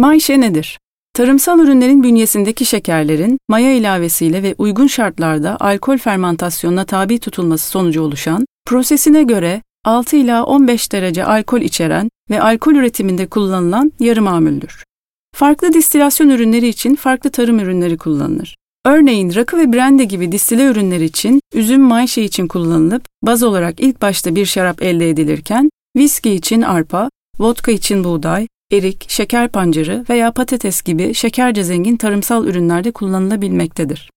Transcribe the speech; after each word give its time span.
Mayşe 0.00 0.40
nedir? 0.40 0.78
Tarımsal 1.14 1.58
ürünlerin 1.58 2.02
bünyesindeki 2.02 2.64
şekerlerin 2.64 3.38
maya 3.48 3.74
ilavesiyle 3.74 4.42
ve 4.42 4.54
uygun 4.58 4.86
şartlarda 4.86 5.56
alkol 5.60 5.98
fermentasyonuna 5.98 6.84
tabi 6.84 7.18
tutulması 7.18 7.70
sonucu 7.70 8.02
oluşan, 8.02 8.44
prosesine 8.66 9.22
göre 9.22 9.62
6 9.84 10.16
ila 10.16 10.44
15 10.44 10.92
derece 10.92 11.24
alkol 11.24 11.60
içeren 11.60 12.08
ve 12.30 12.42
alkol 12.42 12.74
üretiminde 12.74 13.26
kullanılan 13.26 13.92
yarı 14.00 14.22
mamuldür. 14.22 14.84
Farklı 15.34 15.72
distilasyon 15.72 16.28
ürünleri 16.28 16.68
için 16.68 16.94
farklı 16.94 17.30
tarım 17.30 17.58
ürünleri 17.58 17.98
kullanılır. 17.98 18.56
Örneğin 18.86 19.34
rakı 19.34 19.58
ve 19.58 19.72
brande 19.72 20.04
gibi 20.04 20.32
distile 20.32 20.64
ürünler 20.64 21.00
için 21.00 21.40
üzüm 21.54 21.80
mayşe 21.80 22.22
için 22.22 22.46
kullanılıp 22.46 23.02
baz 23.22 23.42
olarak 23.42 23.80
ilk 23.80 24.02
başta 24.02 24.34
bir 24.34 24.46
şarap 24.46 24.82
elde 24.82 25.10
edilirken 25.10 25.70
viski 25.96 26.30
için 26.30 26.62
arpa, 26.62 27.10
vodka 27.38 27.72
için 27.72 28.04
buğday, 28.04 28.46
erik, 28.72 29.10
şeker 29.10 29.48
pancarı 29.48 30.04
veya 30.10 30.32
patates 30.32 30.82
gibi 30.82 31.14
şekerce 31.14 31.62
zengin 31.64 31.96
tarımsal 31.96 32.46
ürünlerde 32.46 32.90
kullanılabilmektedir. 32.90 34.10